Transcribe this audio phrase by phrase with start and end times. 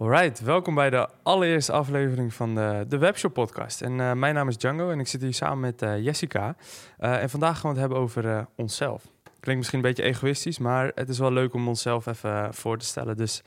[0.00, 3.82] Alright, welkom bij de allereerste aflevering van de, de Webshop Podcast.
[3.82, 6.56] En uh, mijn naam is Django en ik zit hier samen met uh, Jessica.
[7.00, 9.02] Uh, en vandaag gaan we het hebben over onszelf.
[9.40, 12.84] Klinkt misschien een beetje egoïstisch, maar het is wel leuk om onszelf even voor te
[12.84, 13.16] stellen.
[13.16, 13.42] Dus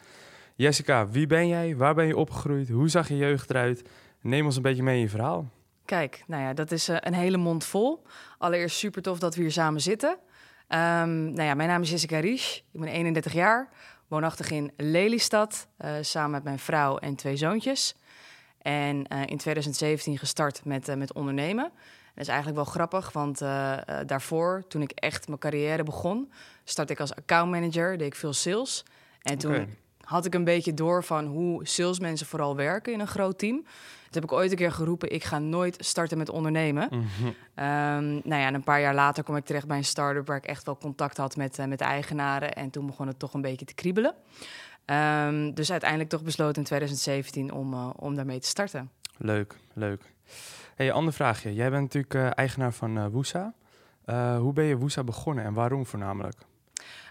[0.55, 1.75] Jessica, wie ben jij?
[1.75, 2.69] Waar ben je opgegroeid?
[2.69, 3.89] Hoe zag je jeugd eruit?
[4.21, 5.49] Neem ons een beetje mee in je verhaal.
[5.85, 8.05] Kijk, nou ja, dat is een hele mond vol.
[8.37, 10.09] Allereerst super tof dat we hier samen zitten.
[10.09, 12.63] Um, nou ja, mijn naam is Jessica Ries.
[12.71, 13.69] Ik ben 31 jaar
[14.13, 17.95] woonachtig in Lelystad, uh, samen met mijn vrouw en twee zoontjes.
[18.57, 21.71] En uh, in 2017 gestart met, uh, met ondernemen.
[22.13, 23.39] Dat is eigenlijk wel grappig, want
[24.05, 26.31] daarvoor, toen ik echt mijn carrière begon,
[26.63, 28.85] startte ik als accountmanager, deed ik veel sales.
[29.21, 29.67] En toen okay.
[30.01, 33.65] had ik een beetje door van hoe salesmensen vooral werken in een groot team
[34.13, 36.87] heb ik ooit een keer geroepen, ik ga nooit starten met ondernemen.
[36.91, 37.33] Mm -hmm.
[38.23, 40.45] nou ja, en een paar jaar later kom ik terecht bij een start-up waar ik
[40.45, 42.53] echt wel contact had met, uh, met eigenaren.
[42.53, 44.15] En toen begon het toch een beetje te kriebelen.
[44.85, 48.91] Um, dus uiteindelijk toch besloten in 2017 om, uh, om daarmee te starten.
[49.17, 50.13] Leuk, leuk.
[50.75, 51.53] Hey, ander vraagje.
[51.53, 53.53] Jij bent natuurlijk uh, eigenaar van Woesa.
[54.37, 56.35] hoe ben je Woesa begonnen en waarom voornamelijk?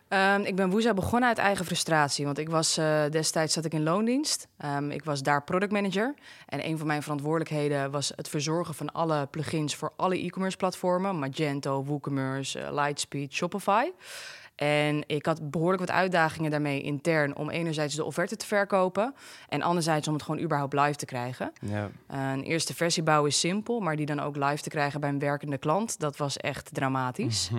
[0.08, 2.24] Um, ik ben Woeza begonnen uit eigen frustratie.
[2.24, 4.48] Want ik was uh, destijds zat ik in loondienst.
[4.64, 6.14] Um, ik was daar product manager.
[6.46, 11.18] En een van mijn verantwoordelijkheden was het verzorgen van alle plugins voor alle e-commerce platformen.
[11.18, 13.84] Magento, WooCommerce, uh, Lightspeed, Shopify.
[14.54, 19.14] En ik had behoorlijk wat uitdagingen daarmee intern om enerzijds de offerte te verkopen
[19.48, 21.52] en anderzijds om het gewoon überhaupt live te krijgen.
[21.60, 21.90] Ja.
[22.06, 25.18] een eerste versie bouwen is simpel, maar die dan ook live te krijgen bij een
[25.18, 27.50] werkende klant, dat was echt dramatisch.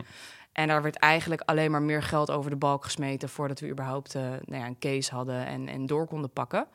[0.54, 4.16] En daar werd eigenlijk alleen maar meer geld over de balk gesmeten voordat we überhaupt
[4.16, 6.68] uh, nou ja, een case hadden en, en door konden pakken.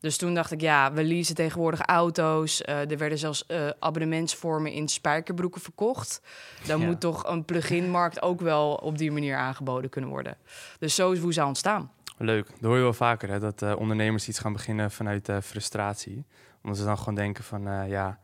[0.00, 2.62] Dus toen dacht ik, ja, we leasen tegenwoordig auto's.
[2.68, 6.22] Uh, er werden zelfs uh, abonnementsvormen in spijkerbroeken verkocht.
[6.66, 6.86] Dan ja.
[6.86, 10.36] moet toch een plug-in-markt ook wel op die manier aangeboden kunnen worden.
[10.78, 11.90] Dus zo is Woeza ontstaan.
[12.18, 16.26] Leuk, dat hoor je wel vaker, hè, dat uh, ondernemers iets gaan beginnen vanuit frustratie.
[16.62, 18.18] Omdat ze dan gewoon denken van, ja,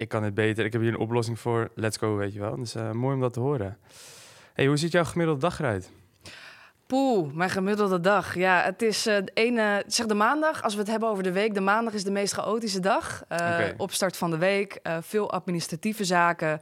[0.00, 0.64] ik kan het beter.
[0.64, 1.70] Ik heb hier een oplossing voor.
[1.74, 2.56] Let's go, weet je wel.
[2.56, 3.78] Dus uh, mooi om dat te horen.
[4.54, 5.90] Hey, hoe ziet jouw gemiddelde dag eruit?
[6.90, 8.34] Poeh, mijn gemiddelde dag.
[8.34, 10.62] Ja, het is uh, de ene, zeg de maandag.
[10.62, 13.22] Als we het hebben over de week, de maandag is de meest chaotische dag.
[13.28, 13.74] Uh, okay.
[13.76, 16.60] Opstart van de week, uh, veel administratieve zaken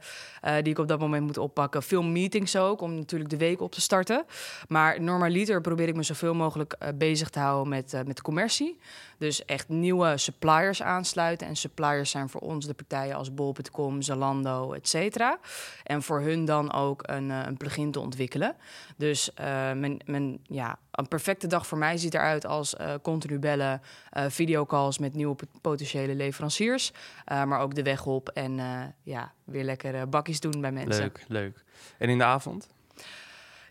[0.61, 1.83] die ik op dat moment moet oppakken.
[1.83, 4.25] Veel meetings ook, om natuurlijk de week op te starten.
[4.67, 8.79] Maar normaliter probeer ik me zoveel mogelijk bezig te houden met, met commercie.
[9.17, 11.47] Dus echt nieuwe suppliers aansluiten.
[11.47, 15.39] En suppliers zijn voor ons de partijen als bol.com, Zalando, et cetera.
[15.83, 18.55] En voor hun dan ook een, een plugin te ontwikkelen.
[18.97, 19.31] Dus
[19.73, 23.81] mijn, mijn ja, een perfecte dag voor mij ziet eruit als uh, continu bellen,
[24.17, 26.91] uh, videocalls met nieuwe potentiële leveranciers,
[27.31, 28.59] uh, maar ook de weg op en
[29.03, 31.01] ja, weer lekker bakjes doen bij mensen.
[31.03, 31.63] Leuk, leuk.
[31.97, 32.67] En in de avond?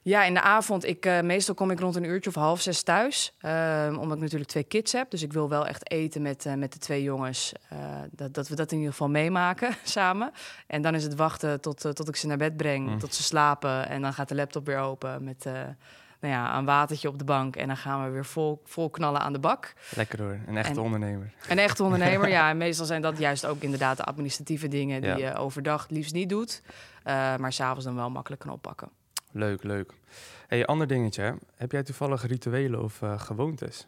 [0.09, 0.85] Ja, in de avond.
[0.85, 3.33] Ik, uh, meestal kom ik rond een uurtje of half zes thuis.
[3.41, 5.11] Uh, omdat ik natuurlijk twee kids heb.
[5.11, 7.53] Dus ik wil wel echt eten met, uh, met de twee jongens.
[8.11, 10.33] dat, dat we dat in ieder geval meemaken samen.
[10.67, 12.89] En dan is het wachten tot, tot ik ze naar bed breng.
[12.89, 12.99] Mm.
[12.99, 13.89] Tot ze slapen.
[13.89, 15.47] En dan gaat de laptop weer open met
[16.21, 17.57] nou ja, een watertje op de bank.
[17.57, 19.73] En dan gaan we weer vol, vol knallen aan de bak.
[19.95, 21.33] Lekker hoor, een echte ondernemer.
[21.49, 22.51] Een echte ondernemer, ja.
[22.51, 25.01] En meestal zijn dat juist ook inderdaad de administratieve dingen...
[25.01, 26.63] die je overdag het liefst niet doet.
[26.65, 28.91] Uh, maar s'avonds dan wel makkelijk kan oppakken.
[29.33, 29.93] Leuk, leuk.
[30.47, 31.39] Hey, ander dingetje.
[31.55, 33.87] Heb jij toevallig rituelen of uh, gewoontes?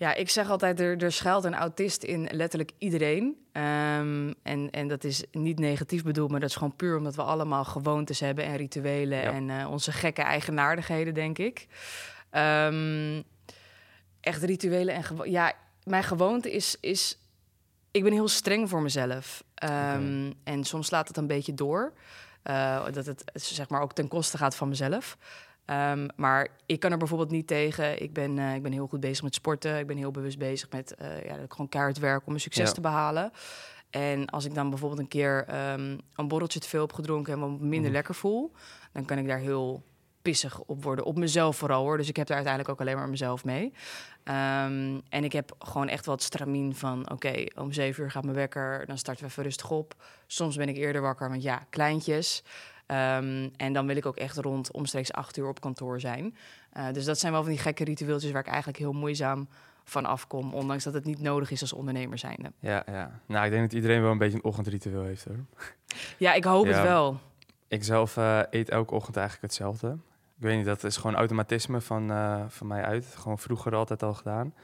[0.00, 3.24] Ja, ik zeg altijd, er, er schuilt een autist in letterlijk iedereen.
[3.52, 7.22] Um, en, en dat is niet negatief bedoeld, maar dat is gewoon puur omdat we
[7.22, 9.32] allemaal gewoontes hebben en rituelen ja.
[9.32, 11.66] en uh, onze gekke eigenaardigheden, denk ik.
[12.30, 13.22] Um,
[14.20, 15.30] echt rituelen en.
[15.30, 15.52] Ja,
[15.84, 17.18] mijn gewoonte is, is,
[17.90, 19.44] ik ben heel streng voor mezelf.
[19.64, 20.34] Um, okay.
[20.44, 21.92] En soms slaat het een beetje door.
[22.44, 25.16] Uh, dat het zeg maar ook ten koste gaat van mezelf.
[25.70, 28.02] Um, maar ik kan er bijvoorbeeld niet tegen.
[28.02, 29.78] Ik ben, uh, ik ben heel goed bezig met sporten.
[29.78, 32.74] Ik ben heel bewust bezig met uh, ja, gewoon keihard om een succes ja.
[32.74, 33.32] te behalen.
[33.90, 37.38] En als ik dan bijvoorbeeld een keer um, een borreltje te veel heb gedronken en
[37.38, 37.96] me minder mm.
[37.96, 38.52] lekker voel,
[38.92, 39.82] dan kan ik daar heel
[40.22, 41.04] pissig op worden.
[41.04, 41.96] Op mezelf vooral hoor.
[41.96, 43.64] Dus ik heb daar uiteindelijk ook alleen maar mezelf mee.
[44.24, 47.00] Um, en ik heb gewoon echt wel het stramien van...
[47.00, 49.94] oké, okay, om zeven uur gaat mijn wekker, dan starten we even rustig op.
[50.26, 52.42] Soms ben ik eerder wakker, want ja, kleintjes.
[52.90, 56.36] Um, en dan wil ik ook echt rond omstreeks acht uur op kantoor zijn.
[56.76, 59.48] Uh, dus dat zijn wel van die gekke ritueeltjes waar ik eigenlijk heel moeizaam
[59.84, 60.54] van afkom.
[60.54, 62.52] Ondanks dat het niet nodig is als ondernemer zijnde.
[62.58, 63.20] Ja, ja.
[63.26, 65.44] Nou, ik denk dat iedereen wel een beetje een ochtendritueel heeft hoor.
[66.18, 66.72] Ja, ik hoop ja.
[66.72, 67.20] het wel.
[67.68, 69.88] Ik zelf uh, eet elke ochtend eigenlijk hetzelfde.
[70.36, 73.06] Ik weet niet, dat is gewoon automatisme van, uh, van mij uit.
[73.18, 74.54] Gewoon vroeger altijd al gedaan.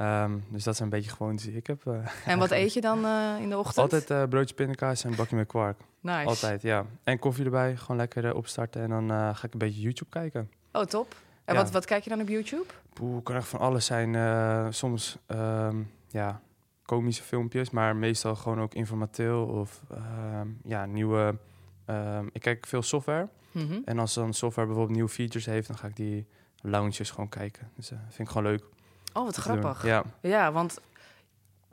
[0.00, 1.84] Um, dus dat zijn een beetje gewoon die ik heb.
[1.84, 1.94] Uh,
[2.26, 3.78] en wat eet je dan uh, in de ochtend?
[3.78, 5.80] Altijd uh, broodje pindakaas en bakje met kwark.
[6.00, 6.26] Nice.
[6.26, 6.84] Altijd, ja.
[7.04, 8.82] En koffie erbij, gewoon lekker opstarten.
[8.82, 10.50] En dan ga ik een beetje YouTube kijken.
[10.72, 11.14] Oh, top.
[11.44, 11.60] En Ja.
[11.62, 12.64] wat, wat kijk je dan op YouTube?
[12.92, 14.14] Poeh, kan echt van alles zijn.
[14.14, 15.76] eh, soms ehm,
[16.08, 16.40] ja,
[16.82, 21.38] komische filmpjes, maar meestal gewoon ook informateel of ehm, ja, nieuwe.
[21.84, 23.28] ehm, ik kijk veel software.
[23.52, 23.78] Mhm.
[23.84, 26.26] En als dan software bijvoorbeeld nieuwe features heeft, dan ga ik die
[26.62, 27.70] launches gewoon kijken.
[27.76, 28.64] Dus dat vind ik gewoon leuk.
[29.12, 29.84] Oh, wat grappig.
[29.84, 30.80] Ja, Ja, want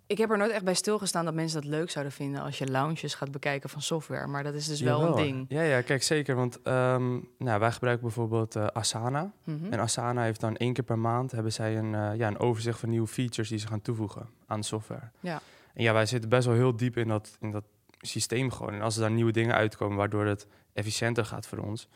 [0.07, 2.71] ik heb er nooit echt bij stilgestaan dat mensen dat leuk zouden vinden als je
[2.71, 4.27] lounges gaat bekijken van software.
[4.27, 5.45] Maar dat is dus wel een ding.
[5.49, 6.35] Ja, ja, kijk zeker.
[6.35, 9.31] Want ehm, nou, wij gebruiken bijvoorbeeld eh, Asana.
[9.43, 9.73] Mhm.
[9.73, 12.79] En Asana heeft dan één keer per maand hebben zij een, eh, ja, een overzicht
[12.79, 15.09] van nieuwe features die ze gaan toevoegen aan de software.
[15.19, 15.41] Ja.
[15.73, 17.63] En ja, wij zitten best wel heel diep in dat, in dat
[17.99, 18.73] systeem gewoon.
[18.73, 21.87] En als er daar nieuwe dingen uitkomen waardoor het efficiënter gaat voor ons,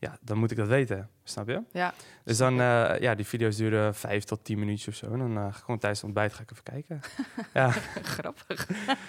[0.00, 1.08] ja, dan moet ik dat weten.
[1.24, 1.62] Snap je?
[1.72, 1.94] Ja.
[2.24, 5.12] Dus dan, eh, ja, die video's duren vijf tot tien minuutjes of zo.
[5.12, 7.00] En dan ik gewoon tijdens het ontbijt ga ik even kijken.
[7.54, 7.70] ja,
[8.02, 8.68] Grappig.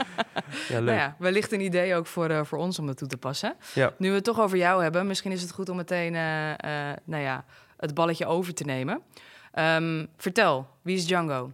[0.70, 0.86] ja, leuk.
[0.86, 3.56] Nou ja, wellicht een idee ook voor, eh, voor ons om dat toe te passen.
[3.74, 3.94] Ja.
[3.98, 6.14] Nu we het toch over jou hebben, misschien is het goed om meteen
[7.04, 7.46] nou ja,
[7.78, 9.02] het balletje over te nemen.
[9.52, 11.52] Ehm, vertel, wie is Django?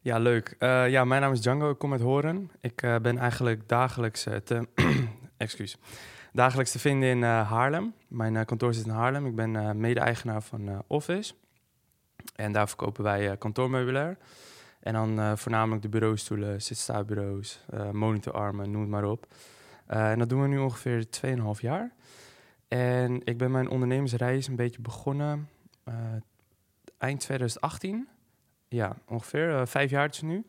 [0.00, 0.56] Ja, leuk.
[0.58, 2.50] Ja, mijn naam is Django, ik kom uit Horen.
[2.60, 4.68] Ik ben eigenlijk dagelijks te...
[5.36, 5.76] excuus.
[6.34, 7.94] Dagelijks te vinden in eh, Haarlem.
[8.08, 9.26] Mijn eh, kantoor zit in Haarlem.
[9.26, 11.34] Ik ben eh, mede-eigenaar van Office.
[12.34, 14.16] En daar verkopen wij kantoormeubilair.
[14.80, 19.26] En dan voornamelijk de bureaustoelen, zitstaarbureaus, eh monitorarmen, noem het maar op.
[19.86, 21.06] En dat doen we nu ongeveer
[21.56, 21.92] 2,5 jaar.
[22.68, 25.48] En ik ben mijn ondernemersreis een beetje begonnen
[26.98, 28.08] eind 2018.
[28.68, 30.46] Ja, ongeveer vijf jaar nu.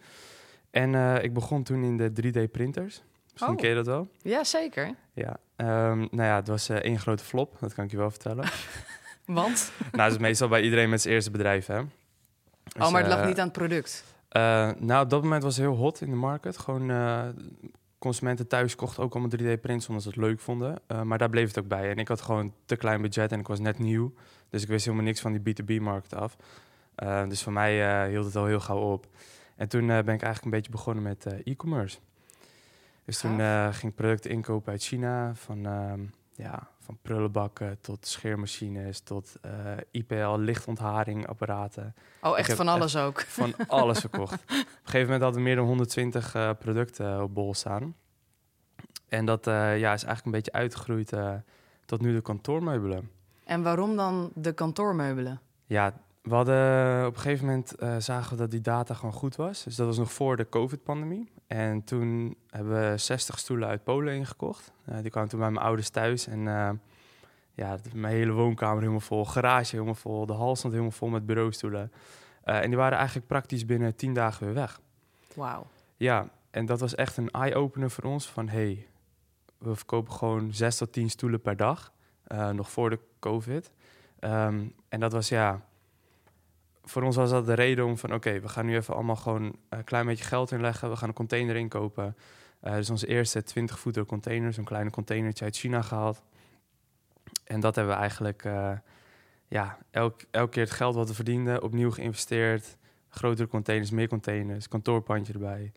[0.72, 3.04] En ik begon toen in de 3D-printers.
[3.36, 3.60] Misschien Oh.
[3.62, 4.08] ken je dat wel.
[4.22, 4.96] Ja, zeker.
[5.14, 8.10] Ja, ehm, nou ja, het was eh, één grote flop, dat kan ik je wel
[8.10, 8.46] vertellen.
[9.26, 9.72] Want?
[9.92, 11.82] nou, dat is meestal bij iedereen met zijn eerste bedrijf, hè.
[12.64, 14.04] Dus, oh, maar het lag eh, niet aan het product.
[14.30, 16.58] eh, nou, op dat moment was het heel hot in de markt.
[16.58, 16.92] Gewoon
[18.00, 20.82] consumenten thuis kochten ook allemaal 3D-prints omdat ze het leuk vonden.
[21.04, 21.90] Maar daar bleef het ook bij.
[21.90, 24.14] En ik had gewoon te klein budget en ik was net nieuw.
[24.50, 26.36] Dus ik wist helemaal niks van die B2B-markt af.
[27.28, 29.08] Dus voor mij hield het al heel gauw op.
[29.56, 31.98] En toen ben ik eigenlijk een beetje begonnen met e-commerce.
[33.06, 35.36] Dus toen eh, ging ik producten inkopen uit China.
[35.36, 36.04] Van, ehm,
[36.34, 39.52] ja, van prullenbakken tot scheermachines tot eh,
[39.92, 43.22] IPL lichtontharingapparaten Oh, ik echt van alles ook.
[43.22, 44.34] van alles verkocht.
[44.34, 47.96] Op een gegeven moment hadden we meer dan 120 eh, producten op bol staan.
[49.08, 51.12] En dat ja, is eigenlijk een beetje uitgegroeid
[51.86, 53.10] tot nu de kantoormeubelen.
[53.44, 55.42] En waarom dan de kantoormeubelen?
[55.66, 55.94] Ja,
[56.26, 59.64] we hadden op een gegeven moment eh, zagen we dat die data gewoon goed was.
[59.64, 61.32] Dus dat was nog voor de COVID-pandemie.
[61.48, 64.72] En toen hebben we 60 stoelen uit Polen ingekocht.
[64.86, 66.28] Eh, die kwamen toen bij mijn ouders thuis.
[66.28, 66.70] En eh,
[67.56, 71.26] ja, mijn hele woonkamer helemaal vol, garage helemaal vol, de hal stond helemaal vol met
[71.26, 71.92] bureaustoelen.
[72.44, 74.80] Eh, en die waren eigenlijk praktisch binnen 10 dagen weer weg.
[75.34, 75.68] Wauw.
[75.98, 78.88] Ja, en dat was echt een eye-opener voor ons van hey,
[79.58, 81.94] we verkopen gewoon 6 tot 10 stoelen per dag,
[82.24, 83.72] eh, nog voor de COVID.
[84.20, 85.66] Ehm, en dat was ja,
[86.86, 89.56] voor ons was dat de reden om van oké, we gaan nu even allemaal gewoon
[89.70, 92.16] een klein beetje geld inleggen, we gaan een container inkopen.
[92.60, 96.24] Eh dus onze eerste 20 voeter container, zo'n kleine containertje uit China gehaald.
[97.44, 98.72] En dat hebben we eigenlijk eh,
[99.48, 102.78] ja, elk, elke keer het geld wat we verdienden opnieuw geïnvesteerd
[103.16, 105.72] grotere containers, meer containers, kantoorpandje erbij.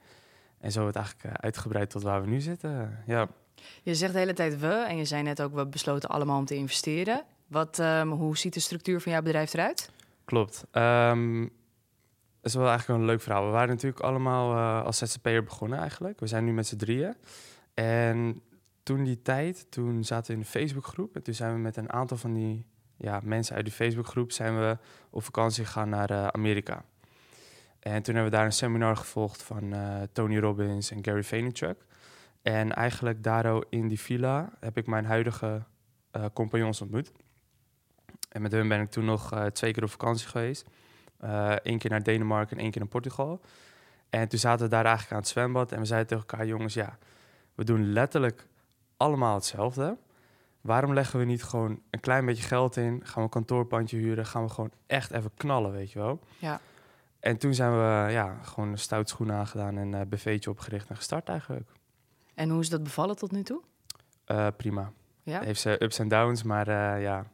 [0.60, 3.02] En zo het eigenlijk eh, uitgebreid tot waar we nu zitten.
[3.06, 3.28] Ja,
[3.82, 6.44] Je zegt de hele tijd we en je zei net ook, we besloten allemaal om
[6.44, 7.24] te investeren.
[7.46, 9.90] Wat, ehm, hoe ziet de structuur van jouw bedrijf eruit?
[10.28, 10.64] Klopt.
[10.70, 11.46] Ehm
[12.40, 13.44] dat is wel eigenlijk een leuk verhaal.
[13.44, 16.20] We waren natuurlijk allemaal eh, als ZZP'er begonnen eigenlijk.
[16.20, 17.16] We zijn nu met z'n drieën.
[17.74, 18.42] En
[18.82, 21.16] toen die tijd, toen zaten we in een Facebookgroep.
[21.16, 24.32] En toen zijn we met een aantal van die ja, mensen uit die Facebookgroep...
[24.32, 24.78] zijn we
[25.10, 26.84] op vakantie gegaan naar eh, Amerika.
[27.78, 31.84] En toen hebben we daar een seminar gevolgd van eh, Tony Robbins en Gary Vaynerchuk.
[32.42, 35.62] En eigenlijk daardoor in die villa heb ik mijn huidige
[36.32, 37.12] compagnons ontmoet.
[38.28, 40.64] En met hun ben ik toen nog eh, twee keer op vakantie geweest.
[41.62, 43.40] Eén keer naar Denemarken en één keer naar Portugal.
[44.10, 45.72] En toen zaten we daar eigenlijk aan het zwembad.
[45.72, 46.98] En we zeiden tegen elkaar, jongens, ja,
[47.54, 48.46] we doen letterlijk
[48.96, 49.96] allemaal hetzelfde.
[50.60, 53.00] Waarom leggen we niet gewoon een klein beetje geld in?
[53.04, 54.26] Gaan we een kantoorpandje huren?
[54.26, 56.20] Gaan we gewoon echt even knallen, weet je wel?
[56.38, 56.60] Ja.
[57.20, 60.96] En toen zijn we ja, gewoon een stout schoen aangedaan en een BV'tje opgericht en
[60.96, 61.70] gestart eigenlijk.
[62.34, 63.62] En hoe is dat bevallen tot nu toe?
[64.24, 64.92] Eh, prima.
[65.22, 67.26] Ja, Heeft ze ups en downs, maar eh, ja,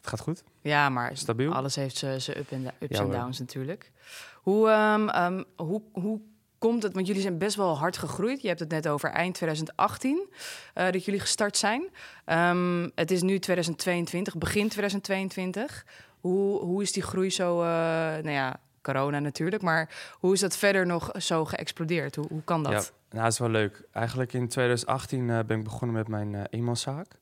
[0.00, 0.44] het gaat goed.
[0.60, 1.52] ja maar Stabiel.
[1.52, 3.92] alles heeft zijn up en ups en downs natuurlijk.
[4.40, 6.20] Hoe, ehm, ehm, hoe, hoe
[6.60, 8.42] komt het, want jullie zijn best wel hard gegroeid.
[8.42, 10.28] Je hebt het net over eind 2018
[10.74, 11.88] eh, dat jullie gestart zijn.
[12.24, 15.86] Ehm, het is nu 2022, begin 2022.
[16.20, 20.56] Hoe, hoe is die groei zo, eh, nou ja, corona natuurlijk, maar hoe is dat
[20.56, 22.16] verder nog zo geëxplodeerd?
[22.16, 22.72] Hoe, hoe kan dat?
[22.72, 22.78] Ja,
[23.10, 23.82] nou, dat is wel leuk.
[23.92, 27.18] Eigenlijk in 2018 eh, ben ik begonnen met mijn eenmanszaak.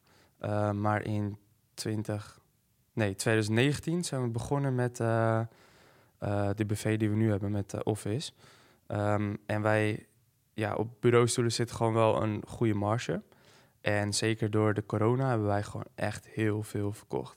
[0.73, 1.39] Maar in
[1.75, 2.47] 2019
[2.99, 5.41] nee, 2019 zijn we begonnen met uh,
[6.55, 8.33] de BV die we nu hebben met Office.
[8.89, 10.07] Um, en wij,
[10.55, 13.23] ja, op bureaustoelen zit gewoon wel een goede marge.
[13.81, 17.37] En zeker door de corona hebben wij gewoon echt heel veel verkocht.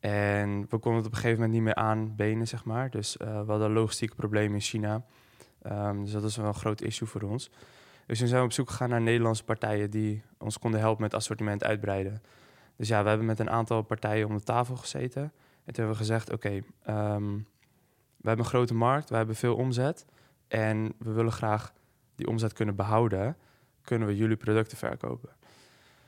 [0.00, 2.90] En we konden het op een gegeven moment niet meer aanbenen, zeg maar.
[2.90, 5.04] Dus we hadden logistieke problemen in China.
[5.66, 7.50] Um, dus dat is wel een groot issue voor ons.
[8.06, 11.14] Dus toen zijn we op zoek gegaan naar Nederlandse partijen die ons konden helpen met
[11.14, 12.22] assortiment uitbreiden.
[12.80, 15.22] Dus ja, we hebben met een aantal partijen om de tafel gezeten.
[15.22, 16.48] En toen hebben we gezegd, oké,
[16.88, 17.46] um,
[18.16, 20.06] we hebben een grote markt, we hebben veel omzet.
[20.48, 21.72] En we willen graag
[22.14, 23.36] die omzet kunnen behouden.
[23.82, 25.28] Kunnen we jullie producten verkopen?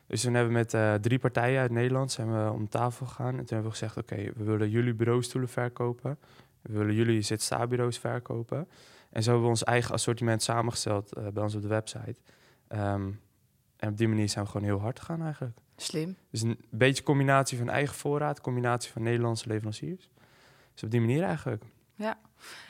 [0.06, 3.38] Dus toen hebben we met uh, drie partijen uit Nederland zijn we om tafel gegaan.
[3.38, 6.18] En toen hebben we gezegd, oké, we willen jullie bureaustoelen verkopen.
[6.62, 8.68] We willen jullie zit-sta-bureaus verkopen.
[9.10, 12.20] En zo hebben we ons eigen assortiment samengesteld uh, bij ons op de website.
[12.68, 13.20] Um,
[13.76, 15.58] en op die manier zijn we gewoon heel hard gegaan eigenlijk.
[15.82, 16.16] Slim.
[16.30, 20.08] Dus een beetje combinatie van eigen voorraad, combinatie van Nederlandse leveranciers.
[20.74, 21.64] Dus op die manier eigenlijk.
[21.94, 22.18] Ja.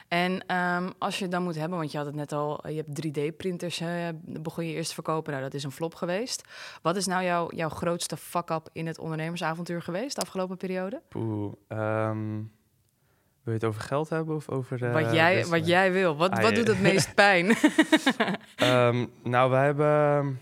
[0.09, 2.85] En um, als je het dan moet hebben, want je had het net al, je
[2.87, 5.33] hebt 3D-printers, uh, begon je eerst te verkopen.
[5.33, 6.49] Nou, dat is een flop geweest.
[6.83, 11.03] Wat is nou jouw, jouw grootste fuck-up in het ondernemersavontuur geweest de afgelopen periode?
[11.09, 12.53] Poeh, um,
[13.43, 14.83] wil je het over geld hebben of over...
[14.83, 16.17] Uh, wat, jij, wat jij wil.
[16.17, 17.57] Wat, ah, wat doet het meest pijn?
[18.57, 20.41] um, nou, wij hebben...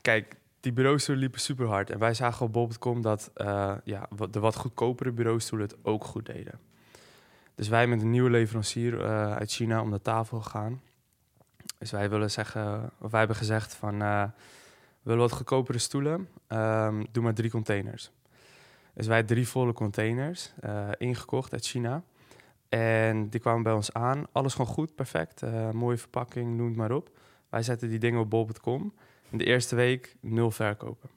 [0.00, 1.90] Kijk, die bureaustoelen liepen super hard.
[1.90, 6.26] En wij zagen op bol.com dat uh, ja, de wat goedkopere bureaustoelen het ook goed
[6.26, 6.60] deden.
[7.54, 10.80] Dus wij met een nieuwe leverancier uh, uit China om de tafel gegaan.
[11.78, 16.28] Dus wij willen zeggen, of wij hebben gezegd van, uh, we willen wat goedkopere stoelen,
[16.48, 18.10] um, doe maar drie containers.
[18.94, 20.52] Dus wij drie volle containers
[20.98, 22.02] ingekocht uit China.
[22.68, 24.26] En die kwamen bij ons aan.
[24.32, 25.42] Alles gewoon goed, perfect.
[25.72, 27.10] mooie verpakking, noem het maar op.
[27.48, 28.92] Wij zetten die dingen op bol.com.
[29.30, 31.10] In de eerste week nul verkopen.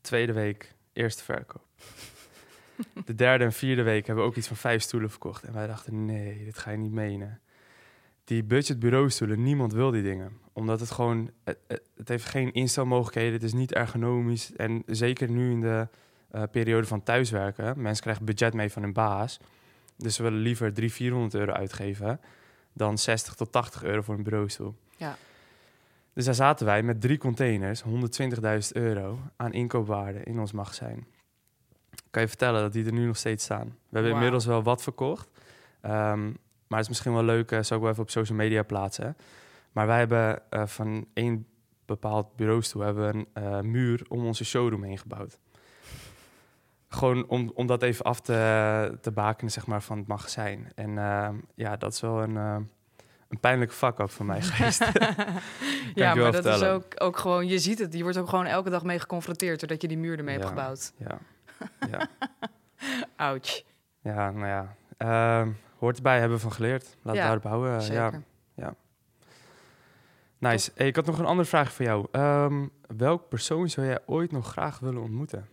[0.00, 1.64] tweede week eerste verkoop.
[3.04, 5.42] De derde en vierde week hebben we ook iets van vijf stoelen verkocht.
[5.42, 7.40] En wij dachten, nee, dit ga je niet menen.
[8.24, 10.32] Die budgetbureaustoelen, niemand wil die dingen.
[10.52, 11.58] Omdat het gewoon, het,
[11.96, 14.52] het, heeft geen instelmogelijkheden, het is niet ergonomisch.
[14.56, 15.88] En zeker nu in de
[16.34, 19.40] uh, periode van thuiswerken, mensen krijgen budget mee van hun baas.
[19.96, 22.20] Dus ze willen liever 300, 400 euro uitgeven
[22.72, 24.74] dan 60 tot 80 euro voor een bureaustoel.
[24.96, 25.16] Ja.
[26.20, 27.90] Dus daar zaten wij met drie containers, 120.000
[28.72, 31.06] euro aan inkoopwaarde in ons magazijn
[32.10, 33.66] kan je vertellen dat die er nu nog steeds staan.
[33.66, 35.30] We hebben inmiddels wel wat verkocht.
[35.82, 36.36] Um,
[36.66, 39.16] maar het is misschien wel leuk, uh, zou ik wel even op social media plaatsen.
[39.72, 41.46] Maar wij hebben uh, van één
[41.84, 45.38] bepaald bureaustoel hebben een uh, muur om onze showroom heen gebouwd.
[46.88, 50.72] Gewoon om, om dat even af te, te bakenen, zeg maar, van het magazijn.
[50.74, 52.68] En ehm, ja, dat is wel een,
[53.30, 54.80] een pijnlijke vak ook voor mij geweest.
[55.94, 58.70] ja, maar dat is ook, ook gewoon, je ziet het, je wordt ook gewoon elke
[58.70, 60.92] dag mee geconfronteerd doordat je die muur ermee ja, hebt gebouwd.
[60.96, 61.18] Ja,
[61.90, 62.08] ja.
[63.28, 63.62] Ouch.
[64.02, 64.74] Ja, nou ja.
[64.98, 66.96] Uh, hoort erbij, hebben we van geleerd.
[67.02, 67.82] Laat ja, daarop houden.
[67.82, 67.96] Zeker.
[67.96, 68.22] Ja,
[68.54, 68.74] ja.
[70.38, 70.70] Nice.
[70.74, 72.06] Hey, ik had nog een andere vraag voor jou.
[72.12, 75.48] Um, welk persoon zou jij ooit nog graag willen ontmoeten?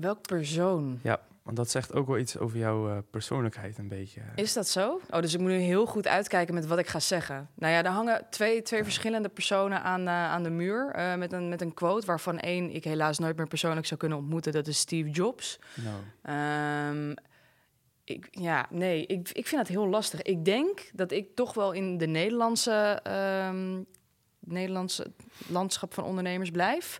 [0.00, 1.00] Welk persoon?
[1.02, 1.20] Ja.
[1.42, 4.20] Want dat zegt ook wel iets over jouw uh, persoonlijkheid een beetje.
[4.34, 5.00] Is dat zo?
[5.10, 7.48] Oh, dus ik moet nu heel goed uitkijken met wat ik ga zeggen.
[7.54, 11.32] Nou ja, er hangen twee, twee verschillende personen aan, uh, aan de muur uh, met,
[11.32, 12.06] een, met een quote...
[12.06, 14.52] waarvan één ik helaas nooit meer persoonlijk zou kunnen ontmoeten.
[14.52, 15.58] Dat is Steve Jobs.
[15.74, 16.32] No.
[16.32, 17.14] Um,
[18.04, 20.22] ik, ja, nee, ik, ik vind dat heel lastig.
[20.22, 23.02] Ik denk dat ik toch wel in de Nederlandse,
[23.48, 23.86] um,
[24.38, 25.12] Nederlandse
[25.46, 26.98] landschap van ondernemers blijf...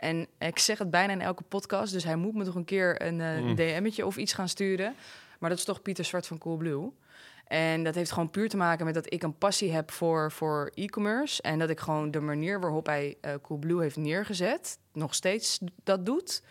[0.00, 3.02] En ik zeg het bijna in elke podcast, dus hij moet me toch een keer
[3.02, 4.94] een uh, DM'tje of iets gaan sturen.
[5.38, 6.92] Maar dat is toch Pieter Zwart van Coolblue.
[7.46, 10.70] En dat heeft gewoon puur te maken met dat ik een passie heb voor, voor
[10.74, 11.42] e-commerce.
[11.42, 16.06] En dat ik gewoon de manier waarop hij uh, Coolblue heeft neergezet, nog steeds dat
[16.06, 16.42] doet.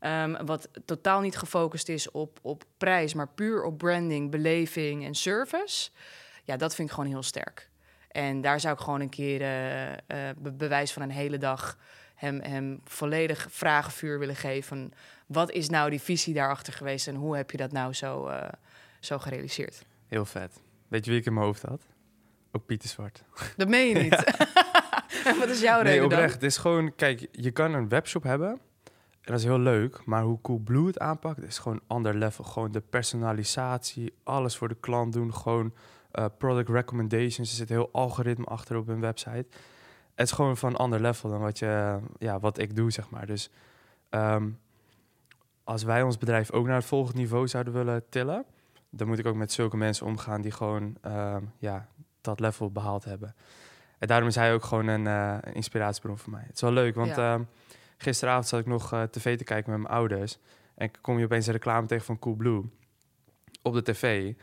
[0.00, 5.14] Um, wat totaal niet gefocust is op, op prijs, maar puur op branding, beleving en
[5.14, 5.90] service.
[6.44, 7.70] Ja, dat vind ik gewoon heel sterk.
[8.10, 11.76] En daar zou ik gewoon een keer uh, bewijs van een hele dag
[12.16, 14.92] hem, hem volledig vragenvuur willen geven.
[15.26, 18.42] Wat is nou die visie daarachter geweest en hoe heb je dat nou zo, uh,
[19.00, 19.84] zo gerealiseerd?
[20.06, 20.60] Heel vet.
[20.88, 21.82] Weet je wie ik in mijn hoofd had?
[22.52, 23.22] Ook Pieter Zwart.
[23.56, 24.34] Dat meen je niet.
[25.38, 26.34] Wat is jouw nee, reden oprecht.
[26.34, 28.50] Het is gewoon, kijk, je kan een webshop hebben.
[28.50, 30.04] En dat is heel leuk.
[30.04, 32.44] Maar hoe Cool Blue het aanpakt, is gewoon ander level.
[32.44, 35.34] Gewoon de personalisatie, alles voor de klant doen.
[35.34, 35.74] Gewoon
[36.12, 37.50] uh, product recommendations.
[37.50, 39.46] Er zit heel algoritme achter op hun website
[40.16, 43.10] het is gewoon van een ander level dan wat, je, ja, wat ik doe, zeg
[43.10, 43.26] maar.
[43.26, 43.50] Dus
[44.08, 44.48] ehm,
[45.64, 48.44] als wij ons bedrijf ook naar het volgende niveau zouden willen tillen,
[48.90, 51.88] dan moet ik ook met zulke mensen omgaan die gewoon ehm, ja,
[52.20, 53.34] dat level behaald hebben.
[53.98, 56.44] En daarom is hij ook gewoon een, uh, inspiratiebron voor mij.
[56.46, 57.42] Het is wel leuk, want ehm,
[57.96, 60.38] gisteravond zat ik nog eh, tv te kijken met mijn ouders.
[60.74, 62.70] En kom je opeens een reclame tegen van Coolblue
[63.62, 64.34] op de tv.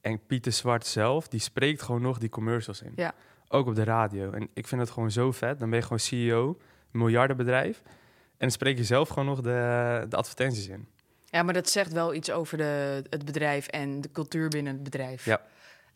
[0.00, 2.92] En Pieter Zwart zelf, die spreekt gewoon nog die commercials in.
[2.96, 3.14] Ja.
[3.48, 4.30] Ook op de radio.
[4.30, 5.58] En ik vind het gewoon zo vet.
[5.58, 6.58] Dan ben je gewoon CEO,
[6.90, 7.82] miljardenbedrijf.
[7.84, 7.92] En
[8.38, 10.88] dan spreek je zelf gewoon nog de, de advertenties in.
[11.24, 14.82] Ja, maar dat zegt wel iets over de, het bedrijf en de cultuur binnen het
[14.82, 15.24] bedrijf.
[15.24, 15.40] Ja.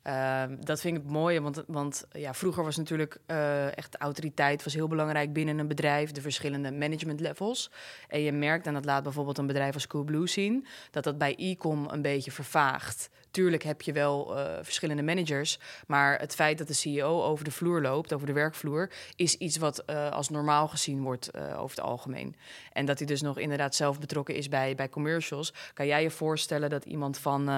[0.02, 4.64] Ehm, dat vind ik mooi, want, want ja, vroeger was natuurlijk eh, echt de autoriteit
[4.64, 7.70] was heel belangrijk binnen een bedrijf, de verschillende management levels.
[8.08, 11.36] En je merkt, en dat laat bijvoorbeeld een bedrijf als Coolblue zien, dat dat bij
[11.36, 13.10] Ecom een beetje vervaagt.
[13.30, 17.50] Tuurlijk heb je wel uh, verschillende managers, maar het feit dat de CEO over de
[17.50, 21.80] vloer loopt, over de werkvloer, is iets wat uh, als normaal gezien wordt over het
[21.80, 22.36] algemeen.
[22.72, 25.52] En dat hij dus nog inderdaad zelf betrokken is bij, bij commercials.
[25.74, 27.48] Kan jij je voorstellen dat iemand van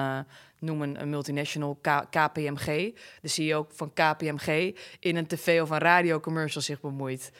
[0.59, 5.77] noem een, een multinational K KPMG, de CEO van KPMG, in een tv of een
[5.77, 7.31] radiocommercial zich bemoeit.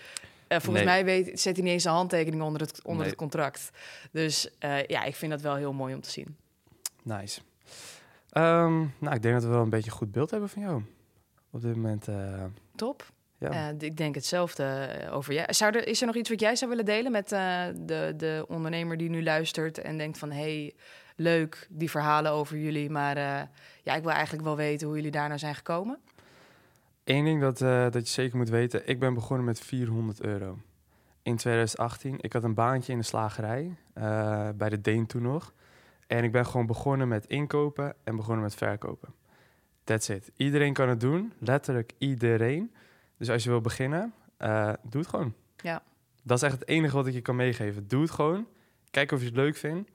[0.48, 3.10] Uh, volgens mij weet, zet hij niet eens een handtekening onder het, onder nee.
[3.10, 3.72] het contract.
[4.12, 6.38] Dus uh, ja, ik vind dat wel heel mooi om te zien.
[7.04, 7.42] Nice.
[8.38, 10.82] Um, nou, ik denk dat we wel een beetje een goed beeld hebben van jou.
[11.52, 12.08] Op dit moment.
[12.08, 12.44] Uh...
[12.76, 13.12] Top.
[13.38, 13.74] Ja.
[13.80, 15.46] ik denk hetzelfde over jij.
[15.50, 18.98] Zou er, is er nog iets wat jij zou willen delen met de, de ondernemer
[18.98, 20.32] die nu luistert en denkt van...
[20.32, 20.74] hey,
[21.16, 22.90] leuk, die verhalen over jullie.
[22.90, 23.18] Maar
[23.84, 26.00] ja, ik wil eigenlijk wel weten hoe jullie daar nou zijn gekomen.
[27.04, 27.58] Eén ding dat,
[27.94, 28.88] dat je zeker moet weten.
[28.88, 30.58] Ik ben begonnen met 400 euro.
[31.22, 32.18] In 2018.
[32.22, 33.76] Ik had een baantje in de slagerij.
[34.56, 35.54] Bij de Deen toen nog.
[36.08, 39.14] En ik ben gewoon begonnen met inkopen en begonnen met verkopen.
[39.84, 40.32] That's it.
[40.36, 41.34] Iedereen kan het doen.
[41.40, 42.74] Letterlijk iedereen.
[43.18, 44.14] Dus als je wil beginnen,
[44.82, 45.34] doe het gewoon.
[45.58, 45.84] Ja.
[46.24, 47.88] Dat is echt het enige wat ik je kan meegeven.
[47.88, 48.48] Doe het gewoon.
[48.92, 49.92] Kijk of je het leuk vindt.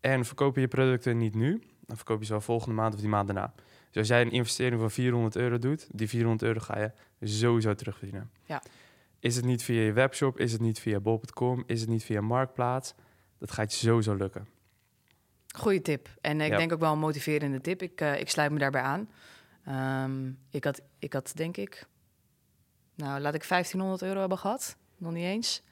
[0.00, 3.00] En verkoop je je producten niet nu, dan verkoop je ze wel volgende maand of
[3.00, 3.54] die maand daarna.
[3.86, 7.74] Dus als jij een investering van 400 euro doet, die 400 euro ga je sowieso
[7.74, 8.30] terugverdienen.
[8.44, 8.62] Ja.
[9.20, 12.20] Is het niet via je webshop, is het niet via bol.com, is het niet via
[12.20, 12.94] Marktplaats,
[13.38, 14.48] dat gaat je sowieso lukken.
[15.56, 16.08] Goeie tip.
[16.20, 17.82] En ik denk ook wel een motiverende tip.
[17.82, 19.08] Ik, uh, ik sluit me daarbij aan.
[20.04, 21.86] Um, ik, had, ik had denk ik,
[22.94, 25.62] nou laat ik 1500 euro hebben gehad, nog niet eens.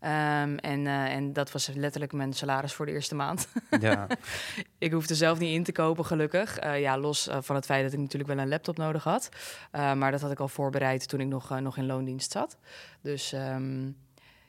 [0.00, 3.48] Um, en, uh, en dat was letterlijk mijn salaris voor de eerste maand.
[3.80, 4.06] Ja.
[4.78, 6.64] ik hoefde zelf niet in te kopen, gelukkig.
[6.64, 9.28] Uh, ja, los van het feit dat ik natuurlijk wel een laptop nodig had.
[9.70, 12.56] maar dat had ik al voorbereid toen ik nog, nog in loondienst zat.
[13.00, 13.96] Dus um,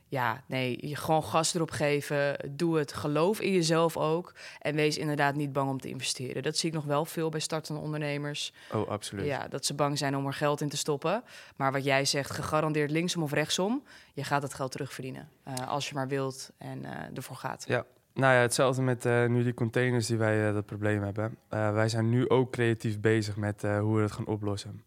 [0.10, 2.38] ja, nee, je gewoon gas erop geven.
[2.52, 2.94] Doe het.
[2.94, 4.34] Geloof in jezelf ook.
[4.60, 6.44] En wees inderdaad niet bang om te investeren.
[6.44, 8.54] Dat zie ik nog wel veel bij startende ondernemers.
[8.74, 9.26] Oh, absoluut.
[9.26, 11.24] Ja, dat ze bang zijn om er geld in te stoppen.
[11.56, 15.30] Maar wat jij zegt, gegarandeerd linksom of rechtsom, je gaat het geld terugverdienen.
[15.48, 17.66] Uh, als je maar wilt en uh, ervoor gaat.
[17.68, 17.86] Ja.
[18.14, 21.38] Nou ja, hetzelfde met uh, nu die containers die wij dat probleem hebben.
[21.50, 24.84] wij zijn nu ook creatief bezig met hoe we het gaan oplossen.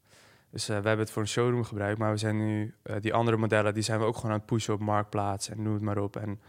[0.53, 3.15] Dus uh, we hebben het voor een showroom gebruikt, maar we zijn nu uh, die
[3.15, 5.83] andere modellen, die zijn we ook gewoon aan het pushen op marktplaats en noem het
[5.83, 6.17] maar op.
[6.17, 6.41] En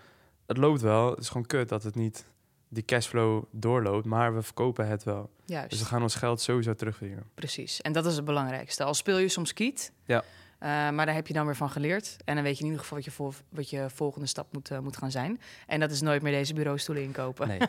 [0.45, 1.09] het loopt wel.
[1.09, 2.25] Het is gewoon kut dat het niet
[2.67, 5.29] die cashflow doorloopt, maar we verkopen het wel.
[5.45, 5.69] Juist.
[5.69, 7.29] Dus we gaan ons geld sowieso terugverdienen.
[7.33, 7.81] Precies.
[7.81, 8.83] En dat is het belangrijkste.
[8.83, 10.23] Al speel je soms kiet, ja.
[10.63, 12.15] Uh, maar daar heb je dan weer van geleerd.
[12.25, 14.71] En dan weet je in ieder geval wat je, vol wat je volgende stap moet,
[14.71, 15.41] uh, moet gaan zijn.
[15.67, 17.47] En dat is nooit meer deze bureaustoelen inkopen.
[17.47, 17.59] Nee.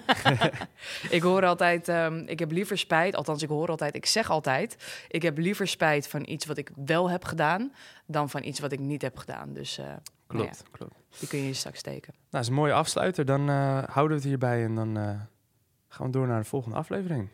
[1.11, 3.15] ik hoor altijd, um, ik heb liever spijt.
[3.15, 4.77] Althans, ik hoor altijd, ik zeg altijd...
[5.09, 7.73] ik heb liever spijt van iets wat ik wel heb gedaan...
[8.07, 9.53] dan van iets wat ik niet heb gedaan.
[9.53, 9.85] Dus uh,
[10.27, 10.95] klopt, nou ja, klopt.
[11.19, 12.13] Die kun je je straks steken.
[12.13, 13.25] Nou, dat is een mooie afsluiter.
[13.25, 14.97] Dan houden we het hierbij en dan
[15.89, 17.29] gaan we door naar de volgende aflevering.